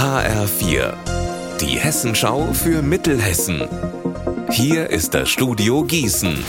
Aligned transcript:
HR4, 0.00 0.94
die 1.60 1.78
Hessenschau 1.78 2.54
für 2.54 2.80
Mittelhessen. 2.80 3.68
Hier 4.50 4.88
ist 4.88 5.12
das 5.12 5.28
Studio 5.28 5.84
Gießen. 5.84 6.42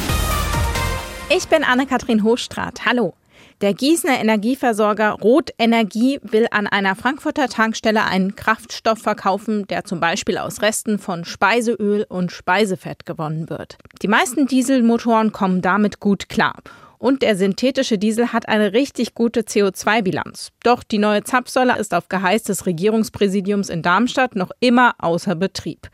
Ich 1.29 1.49
bin 1.49 1.65
Anne-Kathrin 1.65 2.23
Hochstrat. 2.23 2.85
Hallo. 2.85 3.13
Der 3.59 3.73
Gießener 3.73 4.21
Energieversorger 4.21 5.17
Rot 5.21 5.49
Energie 5.57 6.21
will 6.23 6.47
an 6.51 6.65
einer 6.65 6.95
Frankfurter 6.95 7.49
Tankstelle 7.49 8.05
einen 8.05 8.37
Kraftstoff 8.37 8.99
verkaufen, 8.99 9.67
der 9.67 9.83
zum 9.83 9.99
Beispiel 9.99 10.37
aus 10.37 10.61
Resten 10.61 10.97
von 10.97 11.25
Speiseöl 11.25 12.05
und 12.07 12.31
Speisefett 12.31 13.05
gewonnen 13.05 13.49
wird. 13.49 13.77
Die 14.01 14.07
meisten 14.07 14.47
Dieselmotoren 14.47 15.33
kommen 15.33 15.61
damit 15.61 15.99
gut 15.99 16.29
klar. 16.29 16.55
Und 17.01 17.23
der 17.23 17.35
synthetische 17.35 17.97
Diesel 17.97 18.31
hat 18.31 18.47
eine 18.47 18.73
richtig 18.73 19.15
gute 19.15 19.41
CO2-Bilanz. 19.41 20.51
Doch 20.61 20.83
die 20.83 20.99
neue 20.99 21.23
Zapfsäule 21.23 21.75
ist 21.79 21.95
auf 21.95 22.09
Geheiß 22.09 22.43
des 22.43 22.67
Regierungspräsidiums 22.67 23.69
in 23.69 23.81
Darmstadt 23.81 24.35
noch 24.35 24.51
immer 24.59 24.93
außer 24.99 25.33
Betrieb. 25.33 25.89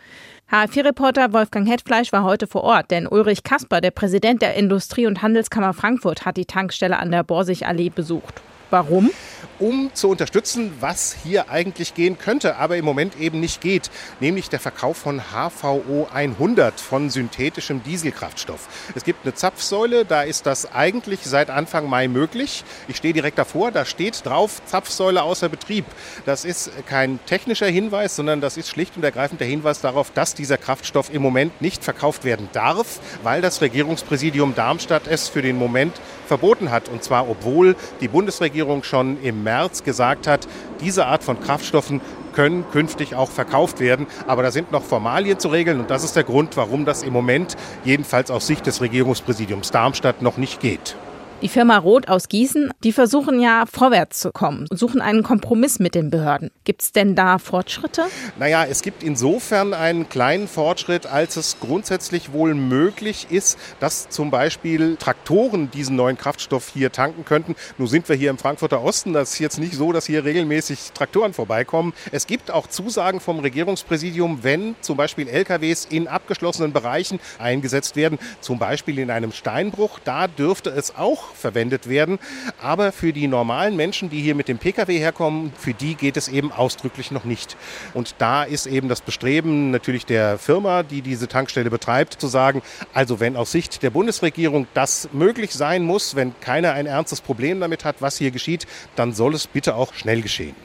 HR4-Reporter 0.51 1.31
Wolfgang 1.31 1.65
Hetfleisch 1.65 2.11
war 2.11 2.25
heute 2.25 2.45
vor 2.45 2.65
Ort, 2.65 2.91
denn 2.91 3.07
Ulrich 3.07 3.43
Kasper, 3.43 3.79
der 3.79 3.91
Präsident 3.91 4.41
der 4.41 4.55
Industrie- 4.55 5.07
und 5.07 5.21
Handelskammer 5.21 5.73
Frankfurt, 5.73 6.25
hat 6.25 6.35
die 6.35 6.45
Tankstelle 6.45 6.99
an 6.99 7.09
der 7.09 7.23
Borsigallee 7.23 7.87
besucht. 7.89 8.41
Warum? 8.69 9.11
um 9.59 9.91
zu 9.93 10.09
unterstützen, 10.09 10.73
was 10.79 11.15
hier 11.23 11.49
eigentlich 11.49 11.93
gehen 11.93 12.17
könnte, 12.17 12.57
aber 12.57 12.77
im 12.77 12.85
Moment 12.85 13.19
eben 13.19 13.39
nicht 13.39 13.61
geht, 13.61 13.89
nämlich 14.19 14.49
der 14.49 14.59
Verkauf 14.59 14.97
von 14.97 15.21
HVO 15.31 16.07
100 16.13 16.79
von 16.79 17.09
synthetischem 17.09 17.83
Dieselkraftstoff. 17.83 18.67
Es 18.95 19.03
gibt 19.03 19.25
eine 19.25 19.33
Zapfsäule, 19.33 20.05
da 20.05 20.21
ist 20.21 20.45
das 20.45 20.71
eigentlich 20.73 21.21
seit 21.23 21.49
Anfang 21.49 21.89
Mai 21.89 22.07
möglich. 22.07 22.63
Ich 22.87 22.97
stehe 22.97 23.13
direkt 23.13 23.37
davor, 23.37 23.71
da 23.71 23.85
steht 23.85 24.25
drauf 24.25 24.61
Zapfsäule 24.65 25.23
außer 25.23 25.49
Betrieb. 25.49 25.85
Das 26.25 26.45
ist 26.45 26.71
kein 26.85 27.19
technischer 27.25 27.67
Hinweis, 27.67 28.15
sondern 28.15 28.41
das 28.41 28.57
ist 28.57 28.69
schlicht 28.69 28.95
und 28.97 29.03
ergreifend 29.03 29.41
der 29.41 29.47
Hinweis 29.47 29.81
darauf, 29.81 30.11
dass 30.11 30.35
dieser 30.35 30.57
Kraftstoff 30.57 31.13
im 31.13 31.21
Moment 31.21 31.61
nicht 31.61 31.83
verkauft 31.83 32.23
werden 32.23 32.49
darf, 32.53 32.99
weil 33.23 33.41
das 33.41 33.61
Regierungspräsidium 33.61 34.55
Darmstadt 34.55 35.07
es 35.07 35.27
für 35.27 35.41
den 35.41 35.57
Moment 35.57 35.93
verboten 36.27 36.71
hat. 36.71 36.89
Und 36.89 37.03
zwar 37.03 37.29
obwohl 37.29 37.75
die 38.01 38.07
Bundesregierung 38.07 38.56
schon 38.83 39.21
im 39.21 39.43
März 39.43 39.83
gesagt 39.83 40.27
hat, 40.27 40.47
diese 40.81 41.05
Art 41.05 41.23
von 41.23 41.39
Kraftstoffen 41.39 42.01
können 42.33 42.65
künftig 42.71 43.15
auch 43.15 43.31
verkauft 43.31 43.79
werden. 43.79 44.05
Aber 44.27 44.43
da 44.43 44.51
sind 44.51 44.71
noch 44.71 44.83
Formalien 44.83 45.39
zu 45.39 45.47
regeln 45.47 45.79
und 45.79 45.89
das 45.89 46.03
ist 46.03 46.15
der 46.15 46.23
Grund, 46.23 46.55
warum 46.55 46.85
das 46.85 47.03
im 47.03 47.13
Moment 47.13 47.55
jedenfalls 47.83 48.29
aus 48.29 48.45
Sicht 48.45 48.67
des 48.67 48.79
Regierungspräsidiums 48.79 49.71
Darmstadt 49.71 50.21
noch 50.21 50.37
nicht 50.37 50.59
geht. 50.59 50.95
Die 51.43 51.49
Firma 51.49 51.77
Roth 51.77 52.07
aus 52.07 52.29
Gießen, 52.29 52.71
die 52.83 52.91
versuchen 52.91 53.39
ja 53.39 53.65
vorwärts 53.71 54.21
zu 54.21 54.31
kommen, 54.31 54.65
suchen 54.71 55.01
einen 55.01 55.21
Kompromiss 55.21 55.77
mit 55.77 55.93
den 55.93 56.09
Behörden. 56.09 56.49
Gibt 56.63 56.81
es 56.81 56.91
denn 56.93 57.13
da 57.13 57.37
Fortschritte? 57.37 58.05
Naja, 58.39 58.65
es 58.65 58.81
gibt 58.81 59.03
insofern 59.03 59.75
einen 59.75 60.09
kleinen 60.09 60.47
Fortschritt, 60.47 61.05
als 61.05 61.37
es 61.37 61.59
grundsätzlich 61.59 62.33
wohl 62.33 62.55
möglich 62.55 63.27
ist, 63.29 63.59
dass 63.79 64.09
zum 64.09 64.31
Beispiel 64.31 64.95
Traktoren 64.95 65.69
diesen 65.69 65.95
neuen 65.95 66.17
Kraftstoff 66.17 66.71
hier 66.73 66.91
tanken 66.91 67.23
könnten. 67.23 67.55
Nun 67.77 67.87
sind 67.87 68.09
wir 68.09 68.15
hier 68.15 68.31
im 68.31 68.39
Frankfurter 68.39 68.81
Osten. 68.81 69.13
Das 69.13 69.33
ist 69.33 69.39
jetzt 69.39 69.59
nicht 69.59 69.75
so, 69.75 69.91
dass 69.91 70.07
hier 70.07 70.25
regelmäßig 70.25 70.91
Traktoren 70.95 71.33
vorbeikommen. 71.33 71.93
Es 72.11 72.25
gibt 72.25 72.49
auch 72.49 72.65
Zusagen 72.65 73.19
vom 73.19 73.39
Regierungspräsidium, 73.41 74.43
wenn 74.43 74.75
zum 74.81 74.97
Beispiel 74.97 75.27
LKWs 75.27 75.85
in 75.85 76.07
abgeschlossenen 76.07 76.73
Bereichen 76.73 77.19
eingesetzt 77.37 77.95
werden, 77.95 78.17
zum 78.41 78.57
Beispiel 78.57 78.97
in 78.97 79.11
einem 79.11 79.31
Steinbruch. 79.31 79.99
Da 80.03 80.27
dürfte 80.27 80.71
es 80.71 80.95
auch 80.95 81.26
verwendet 81.33 81.89
werden. 81.89 82.19
Aber 82.61 82.91
für 82.91 83.13
die 83.13 83.27
normalen 83.27 83.75
Menschen, 83.75 84.09
die 84.09 84.21
hier 84.21 84.35
mit 84.35 84.47
dem 84.47 84.57
Pkw 84.57 84.97
herkommen, 84.97 85.51
für 85.57 85.73
die 85.73 85.95
geht 85.95 86.17
es 86.17 86.27
eben 86.27 86.51
ausdrücklich 86.51 87.11
noch 87.11 87.23
nicht. 87.23 87.57
Und 87.93 88.15
da 88.17 88.43
ist 88.43 88.65
eben 88.65 88.89
das 88.89 89.01
Bestreben 89.01 89.71
natürlich 89.71 90.05
der 90.05 90.37
Firma, 90.37 90.83
die 90.83 91.01
diese 91.01 91.27
Tankstelle 91.27 91.69
betreibt, 91.69 92.13
zu 92.13 92.27
sagen, 92.27 92.61
also 92.93 93.19
wenn 93.19 93.35
aus 93.35 93.51
Sicht 93.51 93.83
der 93.83 93.89
Bundesregierung 93.89 94.67
das 94.73 95.09
möglich 95.13 95.53
sein 95.53 95.83
muss, 95.83 96.15
wenn 96.15 96.33
keiner 96.39 96.73
ein 96.73 96.85
ernstes 96.85 97.21
Problem 97.21 97.59
damit 97.59 97.85
hat, 97.85 97.97
was 98.01 98.17
hier 98.17 98.31
geschieht, 98.31 98.67
dann 98.95 99.13
soll 99.13 99.33
es 99.33 99.47
bitte 99.47 99.75
auch 99.75 99.93
schnell 99.93 100.21
geschehen. 100.21 100.55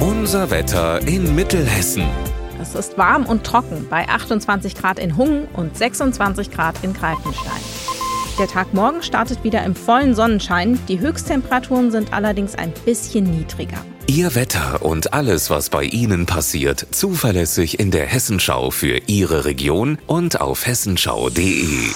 Unser 0.00 0.50
Wetter 0.50 1.00
in 1.06 1.34
Mittelhessen. 1.34 2.04
Es 2.60 2.74
ist 2.74 2.98
warm 2.98 3.24
und 3.24 3.44
trocken 3.44 3.86
bei 3.88 4.08
28 4.08 4.74
Grad 4.74 4.98
in 4.98 5.16
Hungen 5.16 5.46
und 5.54 5.76
26 5.76 6.50
Grad 6.50 6.82
in 6.82 6.92
Greifenstein. 6.92 7.97
Der 8.38 8.46
Tag 8.46 8.72
morgen 8.72 9.02
startet 9.02 9.42
wieder 9.42 9.64
im 9.64 9.74
vollen 9.74 10.14
Sonnenschein. 10.14 10.78
Die 10.86 11.00
Höchsttemperaturen 11.00 11.90
sind 11.90 12.12
allerdings 12.12 12.54
ein 12.54 12.72
bisschen 12.84 13.24
niedriger. 13.24 13.84
Ihr 14.06 14.36
Wetter 14.36 14.80
und 14.82 15.12
alles, 15.12 15.50
was 15.50 15.70
bei 15.70 15.82
Ihnen 15.82 16.24
passiert, 16.24 16.86
zuverlässig 16.92 17.80
in 17.80 17.90
der 17.90 18.06
Hessenschau 18.06 18.70
für 18.70 19.00
Ihre 19.08 19.44
Region 19.44 19.98
und 20.06 20.40
auf 20.40 20.66
hessenschau.de. 20.66 21.90